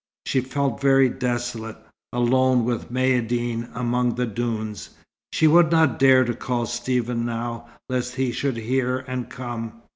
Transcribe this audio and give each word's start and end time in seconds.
She 0.25 0.41
felt 0.41 0.81
very 0.81 1.09
desolate, 1.09 1.77
alone 2.11 2.65
with 2.65 2.91
Maïeddine 2.91 3.69
among 3.75 4.15
the 4.15 4.25
dunes. 4.25 4.89
She 5.31 5.45
would 5.45 5.71
not 5.71 5.99
dare 5.99 6.23
to 6.23 6.33
call 6.33 6.65
Stephen 6.65 7.23
now, 7.23 7.67
lest 7.87 8.15
he 8.15 8.31
should 8.31 8.57
hear 8.57 8.97
and 9.07 9.29
come. 9.29 9.73